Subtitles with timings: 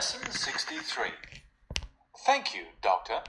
[0.00, 1.08] Lesson 63.
[2.24, 3.20] Thank you, Doctor.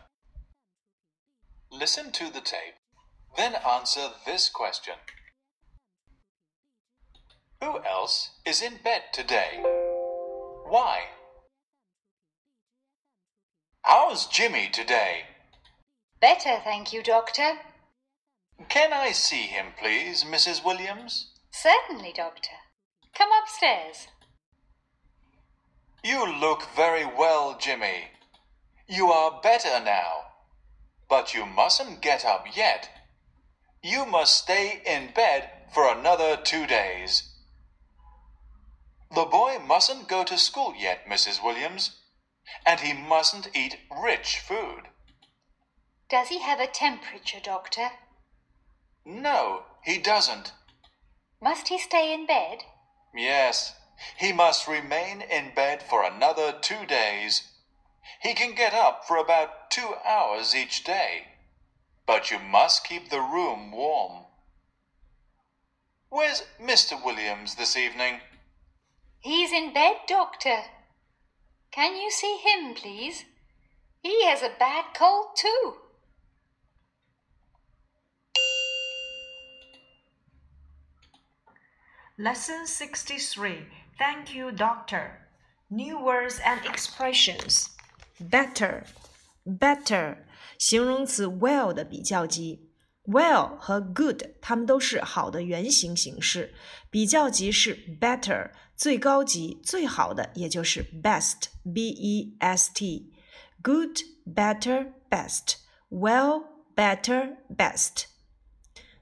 [1.70, 2.76] Listen to the tape,
[3.36, 4.94] then answer this question.
[7.62, 9.62] Who else is in bed today?
[10.66, 11.08] Why?
[13.82, 15.24] How's Jimmy today?
[16.22, 17.58] Better, thank you, Doctor.
[18.70, 20.64] Can I see him, please, Mrs.
[20.64, 21.34] Williams?
[21.52, 22.56] Certainly, Doctor.
[23.14, 24.08] Come upstairs.
[26.04, 28.10] You look very well, Jimmy.
[28.88, 30.26] You are better now.
[31.08, 32.90] But you mustn't get up yet.
[33.84, 37.24] You must stay in bed for another two days.
[39.14, 41.44] The boy mustn't go to school yet, Mrs.
[41.44, 41.98] Williams,
[42.66, 44.84] and he mustn't eat rich food.
[46.10, 47.90] Does he have a temperature, Doctor?
[49.06, 50.54] No, he doesn't.
[51.42, 52.64] Must he stay in bed?
[53.14, 53.74] Yes,
[54.18, 57.44] he must remain in bed for another two days.
[58.22, 61.28] He can get up for about two hours each day,
[62.06, 64.26] but you must keep the room warm.
[66.10, 67.04] Where's Mr.
[67.04, 68.20] Williams this evening?
[69.20, 70.64] He's in bed, Doctor.
[71.72, 73.26] Can you see him, please?
[74.02, 75.76] He has a bad cold, too.
[82.18, 83.66] Lesson 63
[83.99, 85.11] Thank you, Doctor.
[85.69, 87.67] New words and expressions.
[88.21, 88.85] Better,
[89.45, 90.19] better，
[90.59, 92.71] 形容词 well 的比较级。
[93.05, 96.55] well 和 good 它们都是好的原形形式，
[96.91, 105.57] 比较级是 better，最高级最好的也就是 best，b e s t。good, better, best.
[105.89, 108.07] Well, better, best.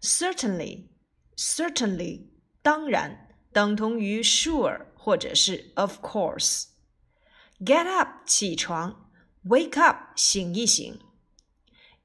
[0.01, 0.89] Certainly,
[1.37, 2.29] certainly
[2.62, 3.28] 当然
[3.60, 6.68] 等同于 sure 或者是 of course。
[7.60, 9.12] Get up 起床
[9.44, 10.98] ，wake up 醒一醒。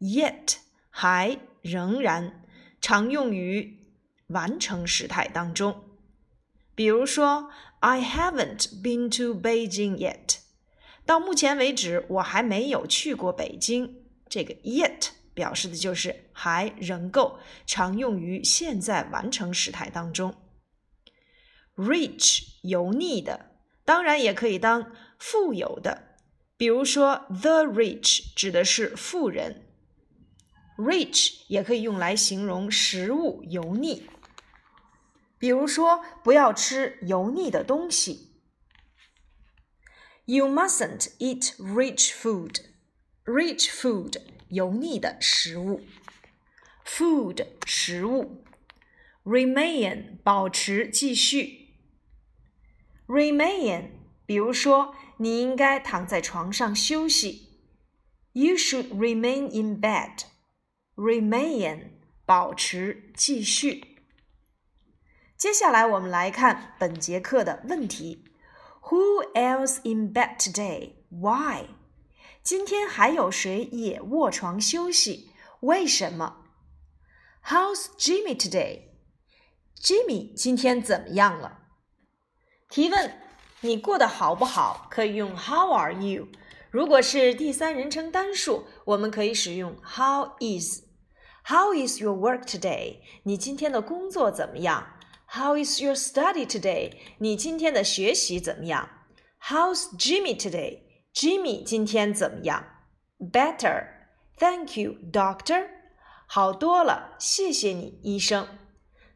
[0.01, 0.57] Yet
[0.91, 2.43] 还仍然
[2.81, 3.87] 常用于
[4.27, 5.85] 完成时态当中。
[6.75, 10.39] 比如说，I haven't been to Beijing yet。
[11.07, 14.03] 到目前为止，我还没有去过北京。
[14.29, 20.35] 这个 yet 表示的就是还仍够，常用于现在完成时态当中。
[21.76, 23.52] rich 油腻的，
[23.86, 26.18] 当然也可以当富有的。
[26.58, 29.66] 比如说，the rich 指的是富人，
[30.78, 34.10] rich 也可以用来形容食物油腻。
[35.38, 38.34] 比如说，不要吃油腻的东西。
[40.26, 42.58] You mustn't eat rich food.
[43.24, 45.82] Rich food 油腻的食物，
[46.86, 48.44] food 食物，
[49.24, 51.63] remain 保持继续。
[53.08, 53.90] Remain，
[54.26, 57.50] 比如说，你应该躺在床上休息。
[58.34, 60.24] You should remain in bed.
[60.96, 61.92] Remain，
[62.26, 64.04] 保持继续。
[65.36, 68.26] 接下来我们来看本节课的问题：
[68.84, 70.94] Who else in bed today?
[71.10, 71.70] Why?
[72.44, 75.32] 今天还有谁也卧床休息？
[75.62, 76.46] 为什么？
[77.46, 78.90] How's Jimmy today?
[79.82, 81.63] Jimmy 今天怎么样了？
[82.74, 83.14] 提问：
[83.62, 84.88] 你过得好不好？
[84.90, 86.28] 可以用 How are you？
[86.72, 92.98] 如果是第三人称单数，我们可以使用 How is。How is your work today？
[93.24, 94.86] 你今天的工作怎么样？
[95.26, 96.94] How is your study today？
[97.18, 98.90] 你今天的学习怎么样？
[99.42, 102.64] How's Jimmy today？Jimmy 今天怎么样？
[103.20, 105.68] Better。Thank you, doctor。
[106.28, 108.48] 好多了，谢谢你，医生。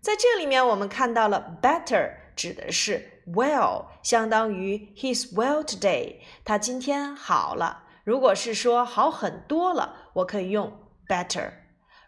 [0.02, 3.17] 在这里面，我们看到了 better 指的是。
[3.35, 7.85] Well 相当于 He's well today，他今天好了。
[8.05, 10.73] 如果是说好很多了，我可以用
[11.07, 11.53] better。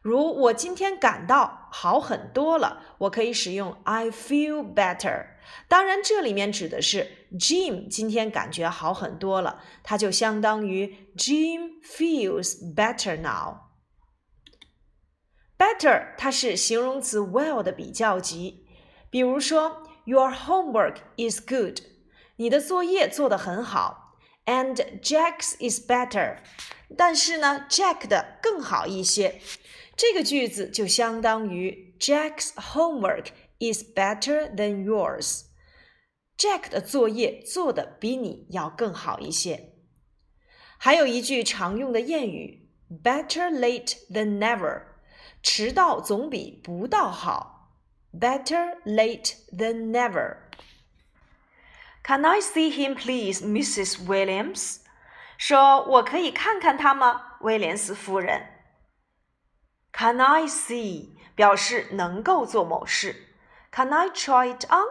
[0.00, 5.26] 如我今天感到好很多了，我可以使用 I feel better。
[5.68, 13.58] 当然，这里面指的是 Jim 今天感觉好很多了，它就相当于 Jim feels better now。
[15.58, 18.66] Better 它是形容词 well 的比较级，
[19.10, 19.82] 比如说。
[20.05, 21.79] Your homework is good.
[22.37, 24.17] 你的作业做得很好。
[24.45, 26.37] And Jack's is better.
[26.95, 29.41] 但是呢，Jack 的更好一些。
[29.97, 33.27] 这个句子就相当于 Jack's homework
[33.59, 35.45] is better than yours.
[36.37, 39.71] Jack 的作业做的比你要更好一些。
[40.77, 42.69] 还有一句常用的谚语：
[43.03, 44.83] Better late than never.
[45.41, 47.58] 迟到总比不到好。
[48.13, 50.37] Better late than never。
[52.03, 54.05] Can I see him, please, Mrs.
[54.05, 54.81] Williams？
[55.37, 58.47] 说我可以看看他吗，威廉斯夫人？
[59.91, 63.33] Can I see 表示能够做某事。
[63.71, 64.85] Can I try it on？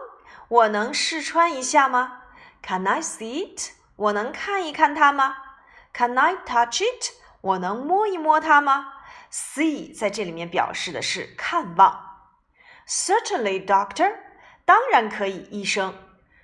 [0.47, 2.23] 我能试穿一下吗？
[2.61, 3.71] Can I see it？
[3.95, 5.37] 我能看一看它吗？
[5.93, 7.13] Can I touch it？
[7.41, 8.93] 我能摸一摸它吗？
[9.31, 12.08] See 在这里面表示的是看望。
[12.90, 14.16] Certainly, doctor。
[14.64, 15.94] 当然可以，医生。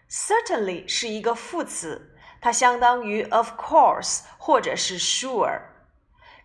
[0.08, 5.62] Certainly 是一个副词，它相当于 of course 或者是 sure。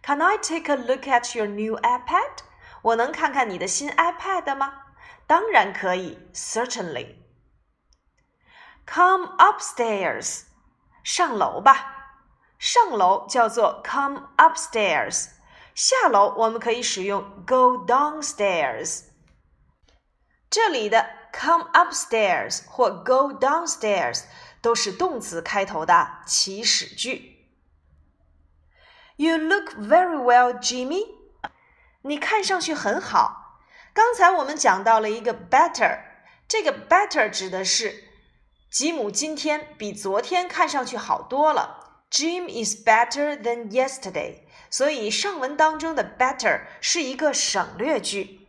[0.02, 2.40] Can I take a look at your new iPad？
[2.82, 4.74] 我能看看你的新 iPad 吗？
[5.28, 7.18] 当然可以，certainly。
[8.88, 10.46] Come upstairs，
[11.04, 12.18] 上楼吧。
[12.58, 15.30] 上楼叫做 come upstairs，
[15.76, 19.11] 下楼我们可以使用 go downstairs。
[20.52, 24.24] 这里的 come upstairs 或 go downstairs
[24.62, 27.48] 都是动词开头的祈使句。
[29.16, 31.06] You look very well, Jimmy。
[32.02, 33.62] 你看上去很好。
[33.94, 36.02] 刚才我们讲到了一个 better，
[36.50, 38.04] 这个 better 指的是
[38.70, 42.04] 吉姆今天比昨天看上去好多了。
[42.12, 44.40] Jim is better than yesterday。
[44.70, 48.41] 所以上文当中的 better 是一个省略句。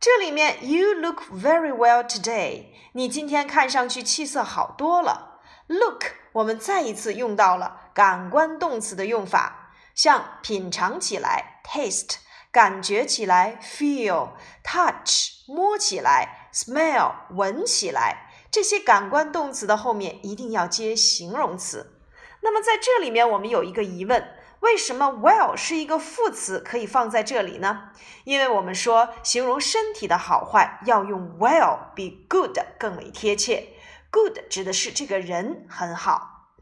[0.00, 2.68] 这里面 You look very well today。
[2.94, 5.42] 你今天看上去气色好多了。
[5.66, 12.16] Look，我们再一次用到了感官动词的用法，像品尝起来 taste。
[12.50, 14.30] 感觉起来，feel、
[14.64, 22.00] touch、摸起来，smell、闻起来，这些感官动词的后面一定要接形容词。
[22.40, 27.91] 那么在这里面，我们有一个疑问：为什么 well 是一个副词，可以放在这里呢？
[28.23, 33.73] 因为我们说形容身体的好坏要用 well 比 good 更为贴切。
[34.09, 36.53] good 指的是这个人很好。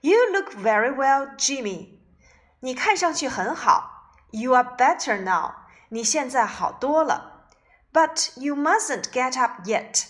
[0.00, 1.98] You look very well, Jimmy。
[2.60, 4.14] 你看上去很好。
[4.30, 5.52] You are better now.
[5.90, 7.48] 你现在好多了。
[7.92, 10.06] But you mustn't get up yet.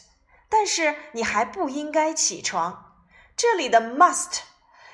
[0.48, 2.94] 但是你还不应该起床。
[3.36, 4.40] 这里的 must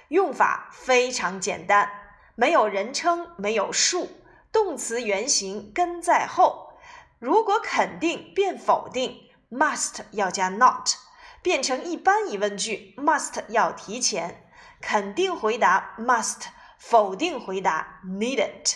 [0.09, 1.89] 用法非常简单，
[2.35, 4.09] 没有人称，没有数，
[4.51, 6.73] 动词原形跟在后。
[7.19, 10.89] 如果肯定变否定，must 要加 not，
[11.41, 14.43] 变成一般疑问句，must 要提前。
[14.79, 16.43] 肯定回答 must，
[16.77, 18.75] 否定回答 needn't。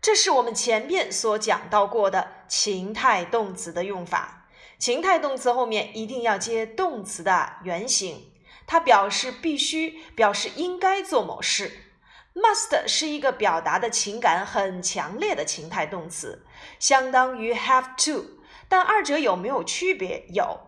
[0.00, 4.48] 这是我们前面所讲到过的情态动词的用法。
[4.78, 8.31] 情态动词后面一定要接动词的原形，
[8.72, 11.90] 它表示必须、表示应该做某事。
[12.34, 16.46] Must 是一个表达的情感很强烈的情态动词，
[16.78, 18.38] 相当于 have to，
[18.70, 20.24] 但二者有没有区别？
[20.30, 20.58] 有。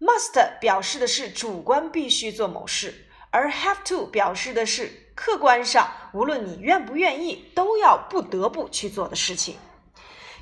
[0.00, 5.12] Must 表示的是主观必须做某事，而 have to 表示的是。
[5.14, 9.56] 客观上，无论你愿不愿意，都要不得不去做的事情。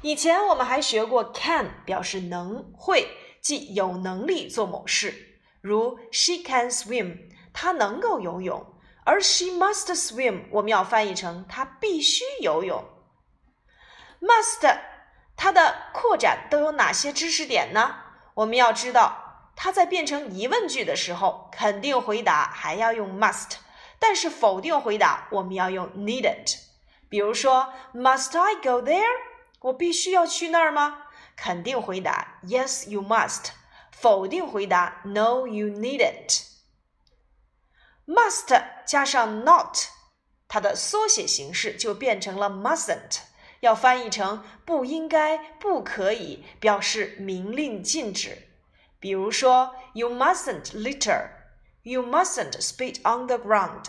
[0.01, 3.09] 以前我们还学过 can，表示能会，
[3.43, 5.34] 即有能力做某事。
[5.65, 8.67] 如 She can swim，她能够游泳；
[9.05, 12.85] 而 She must swim，我们要翻译成她必须游泳。
[14.21, 14.79] Must，
[15.35, 17.95] 它的扩展都有哪些知识点呢？
[18.35, 23.53] 我们要知道，它在变成疑问句的时候，肯定回答还要用 must。
[23.99, 26.59] 但是否定回答我们要用 needn't。
[27.09, 29.03] 比如说，Must I go there？
[29.61, 31.07] 我必须要去那儿吗？
[31.35, 33.47] 肯定回答 Yes, you must。
[34.05, 36.43] 否定回答 No, you needn't。
[38.07, 39.79] Must 加上 not，
[40.47, 43.21] 它的缩写形式就变成了 mustn't，
[43.61, 48.51] 要翻译成不应该、不可以，表示明令禁止。
[49.01, 51.31] 比如说，You mustn't litter。
[51.83, 53.87] You mustn't spit on the ground。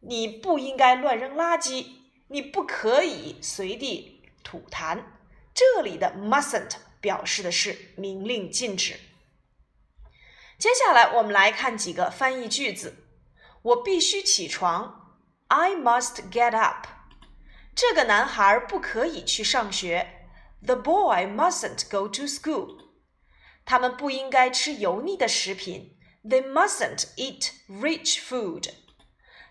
[0.00, 1.88] 你不应该乱扔垃圾。
[2.28, 5.04] 你不可以随地吐痰。
[5.52, 8.98] 这里的 mustn't 表示的是明令禁止。
[10.57, 13.07] 接下来我们来看几个翻译句子。
[13.61, 15.17] 我必须起床。
[15.47, 16.87] I must get up。
[17.75, 20.27] 这个男孩不可以去上学。
[20.63, 22.79] The boy mustn't go to school。
[23.65, 25.97] 他们不应该吃油腻的食品。
[26.23, 28.73] They mustn't eat rich food.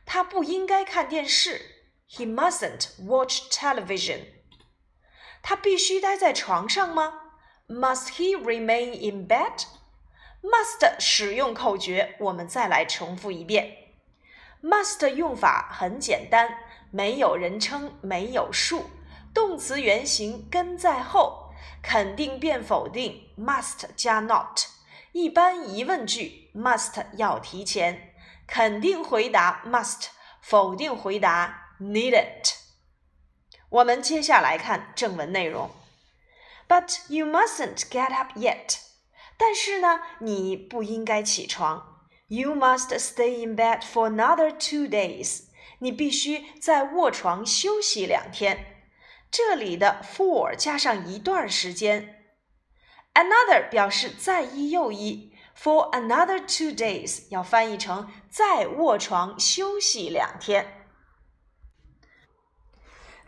[0.06, 1.60] 他不应该看电视。
[2.08, 4.26] He mustn't watch television.
[5.42, 7.14] 他必须待在床上吗？
[7.68, 9.64] Must he remain in bed?
[10.45, 13.77] Must 使用口诀，我们再来重复一遍。
[14.61, 16.59] Must 用法很简单，
[16.91, 18.91] 没有人称，没有数，
[19.33, 24.61] 动词原形跟在后，肯定变否定，must 加 not。
[25.13, 28.13] 一般疑问句 must 要提前，
[28.45, 30.09] 肯定回答 must，
[30.41, 32.53] 否定回答 needn't。
[33.69, 35.71] 我们接下来看正文内容。
[36.67, 38.77] But you mustn't get up yet。
[39.36, 42.06] 但是呢，你不应该起床。
[42.28, 45.44] You must stay in bed for another two days。
[45.80, 48.84] 你必须在卧床休息两天。
[49.30, 52.34] 这里的 for 加上一段时间，
[53.14, 60.86] another 表示再一又一，for another two days 要翻译成再卧床休息两天。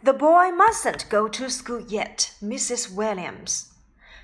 [0.02, 2.94] The boy mustn't go to school yet, Mrs.
[2.94, 3.68] Williams。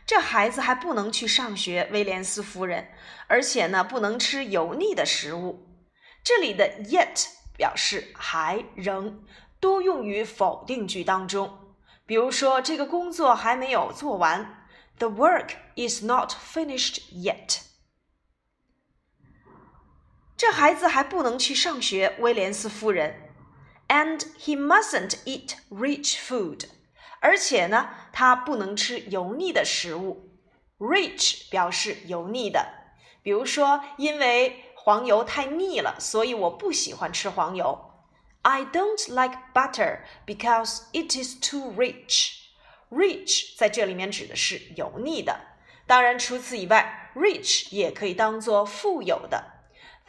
[0.05, 2.89] 这孩子还不能去上学，威廉斯夫人。
[3.27, 5.67] 而且呢，不能吃油腻的食物。
[6.23, 9.23] 这里的 yet 表示还仍，
[9.59, 11.75] 多用于否定句当中。
[12.05, 14.67] 比如说，这个工作还没有做完
[14.99, 17.61] ，The work is not finished yet。
[20.35, 23.31] 这孩子还不能去上学，威廉斯夫人。
[23.87, 26.65] And he mustn't eat rich food。
[27.23, 30.29] 而且呢，他不能吃油腻的食物。
[30.77, 32.67] Rich 表示油腻的，
[33.21, 37.91] 比如说，因为黄油太腻了，所以我不喜欢吃黄油。
[38.41, 42.33] I don't like butter because it is too rich.
[42.89, 45.39] Rich 在这里面指的是油腻的。
[45.87, 49.45] 当然，除此以外，rich 也可以当做富有的。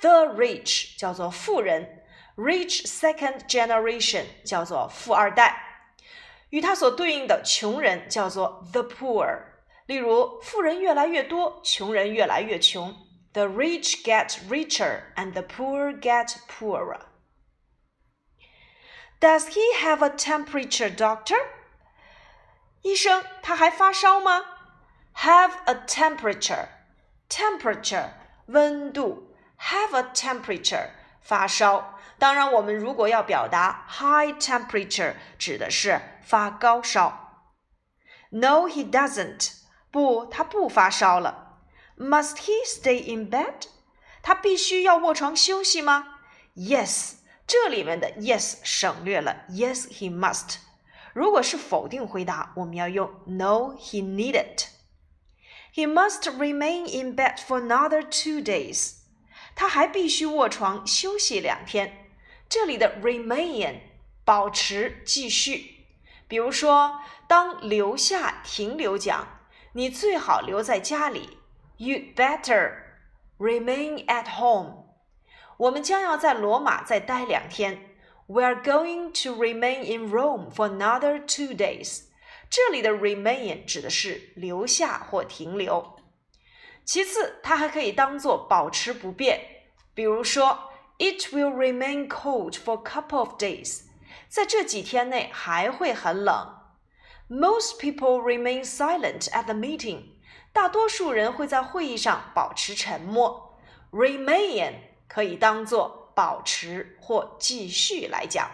[0.01, 2.03] The rich 叫做富人
[2.37, 5.74] ，rich second generation 叫做富二代，
[6.54, 9.40] 与它所对应的穷人叫做 the poor。
[9.86, 12.96] 例如，富人越来越多，穷人越来越穷。
[13.34, 17.02] The rich get richer and the poor get poorer.
[19.20, 21.38] Does he have a temperature, doctor?
[22.82, 24.46] 医生，他还发烧吗？
[25.16, 26.68] Have a temperature,
[27.30, 28.12] temperature
[28.46, 30.90] 温度，have a temperature
[31.22, 32.00] 发烧。
[32.18, 37.46] 当然，我们如果要表达 high temperature，指的是 发高烧。
[38.32, 39.54] No, he doesn't.
[39.92, 41.60] 不，他不发烧了。
[41.98, 43.68] Must he stay in bed?
[44.22, 46.20] 他必须要卧床休息吗？
[46.56, 47.16] Yes.
[47.48, 50.58] 这里面的 yes 省略了，yes he must。
[51.14, 58.98] 如果是否定回答，我们要用 no he needn't。He must remain in bed for another two days。
[59.56, 62.12] 他还必须卧床休息两天。
[62.48, 63.80] 这里的 remain
[64.24, 65.73] 保持继续。
[66.35, 66.99] 比如说，
[67.29, 69.25] 当留下停留讲，
[69.75, 71.39] 你最好留在家里。
[71.79, 72.73] You'd better
[73.39, 74.87] remain at home。
[75.59, 77.95] 我们将要在罗马再待两天。
[78.27, 82.07] We are going to remain in Rome for another two days。
[82.51, 85.95] 这里的 remain 指的是留下或停留。
[86.85, 89.41] 其次，它还可以当做保持不变，
[89.95, 93.84] 比如说，It will remain cold for a couple of days。
[94.34, 96.56] 在这几天内还会很冷。
[97.28, 100.16] Most people remain silent at the meeting。
[100.52, 103.60] 大多数人会在会议上保持沉默。
[103.92, 104.90] Remain。
[105.10, 108.50] 可以当做保持或继续来讲。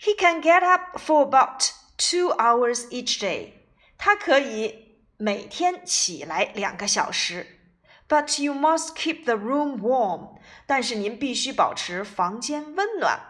[0.00, 3.52] He can get up for about two hours each day。
[3.96, 7.60] 他可以每天起来两个小时。
[8.08, 10.38] But you must keep the room warm。
[10.66, 13.27] 但是您必须保持房间温暖。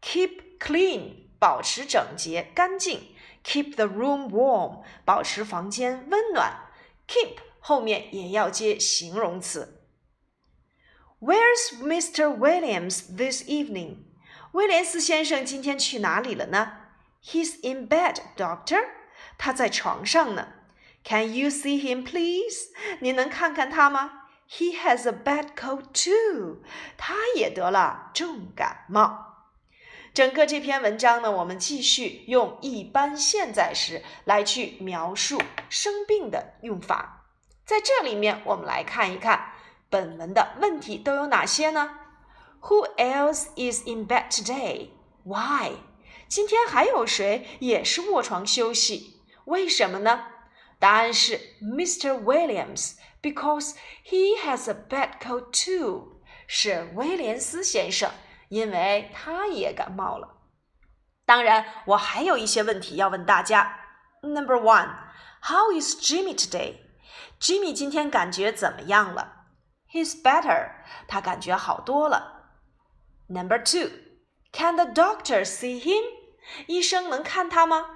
[0.00, 3.14] Keep clean，保持整洁干净。
[3.44, 6.68] Keep the room warm，保持房间温暖。
[7.06, 9.82] Keep 后面也要接形容词。
[11.20, 12.36] Where's Mr.
[12.36, 13.98] Williams this evening?
[14.52, 16.72] 威廉斯先生今天去哪里了呢？
[17.22, 18.84] He's in bed, doctor.
[19.38, 20.48] 他在床上呢。
[21.04, 22.70] Can you see him, please?
[23.00, 24.24] 您能看看他吗？
[24.48, 26.62] He has a bad cold too.
[26.96, 29.29] 他也得了重感冒。
[30.13, 37.25] 整个这篇文章呢，我们继续用一般现在时来去描述生病的用法。
[37.65, 39.53] 在这里面，我们来看一看。
[39.89, 41.97] 本文的问题都有哪些呢
[42.61, 44.91] ？Who else is in bed today?
[45.23, 45.73] Why?
[46.29, 49.21] 今天还有谁也是卧床休息？
[49.43, 50.27] 为什么呢？
[50.79, 52.23] 答案是 Mr.
[52.23, 53.73] Williams because
[54.05, 56.21] he has a bad cold too.
[56.47, 58.11] 是威廉斯先生，
[58.50, 60.36] 因为他也感冒了。
[61.24, 63.80] 当然，我还有一些问题要问大家。
[64.22, 64.94] Number one,
[65.42, 66.78] how is Jimmy today?
[67.40, 69.46] Jimmy 今天感觉怎么样了？
[69.90, 70.70] He's better.
[71.08, 72.50] 他感觉好多了。
[73.28, 73.90] Number two,
[74.52, 76.04] can the doctor see him?
[76.66, 77.86] 医生能看他吗？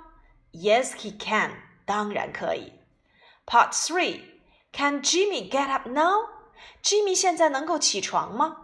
[0.52, 1.52] Yes, he can.
[1.84, 2.72] 当然可以。
[3.46, 4.22] Part three,
[4.72, 6.28] Can Jimmy get up now?
[6.82, 8.63] Jimmy 现在能够起床吗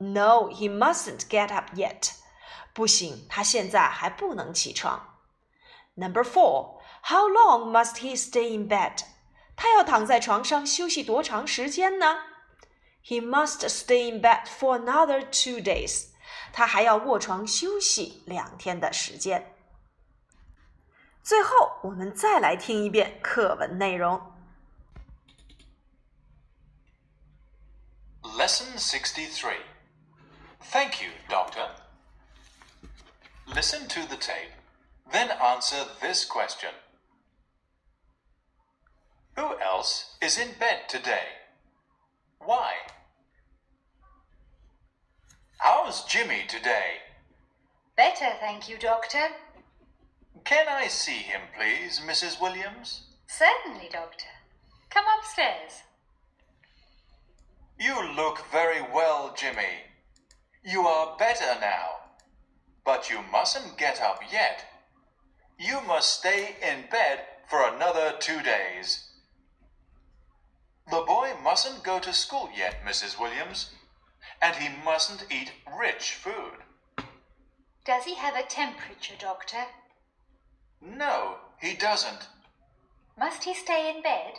[0.00, 2.12] ？No, he mustn't get up yet.
[2.74, 5.18] 不行，他现在还不能起床。
[5.94, 9.04] Number four, how long must he stay in bed?
[9.56, 12.18] 他要躺在床上休息多长时间呢？
[13.02, 16.08] He must stay in bed for another two days.
[16.52, 19.54] 他还要卧床休息两天的时间。
[21.22, 24.20] 最后，我们再来听一遍课文内容。
[28.22, 29.56] Lesson 63.
[30.63, 31.67] Thank you, Doctor.
[33.53, 34.51] Listen to the tape,
[35.11, 36.69] then answer this question
[39.35, 41.27] Who else is in bed today?
[42.39, 42.73] Why?
[45.57, 46.99] How's Jimmy today?
[47.97, 49.27] Better, thank you, Doctor.
[50.45, 52.41] Can I see him, please, Mrs.
[52.41, 53.01] Williams?
[53.27, 54.25] Certainly, Doctor.
[54.89, 55.83] Come upstairs.
[57.79, 59.90] You look very well, Jimmy.
[60.63, 61.89] You are better now.
[62.85, 64.65] But you mustn't get up yet.
[65.57, 69.07] You must stay in bed for another two days.
[70.89, 73.19] The boy mustn't go to school yet, Mrs.
[73.19, 73.71] Williams,
[74.41, 76.63] and he mustn't eat rich food.
[77.85, 79.65] Does he have a temperature, Doctor?
[80.81, 82.27] No, he doesn't.
[83.17, 84.33] Must he stay in bed?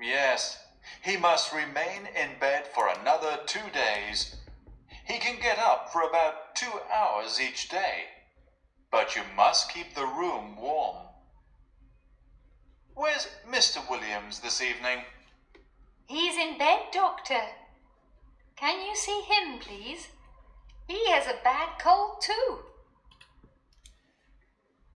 [0.00, 0.58] Yes,
[1.02, 4.36] he must remain in bed for another two days.
[5.10, 8.04] He can get up for about two hours each day,
[8.92, 10.98] but you must keep the room warm.
[12.94, 13.78] Where's Mr.
[13.90, 15.00] Williams this evening?
[16.06, 17.42] He's in bed, Doctor.
[18.54, 20.06] Can you see him, please?
[20.86, 22.60] He has a bad cold, too.